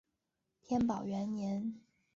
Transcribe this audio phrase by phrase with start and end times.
[0.63, 1.79] 天宝元年。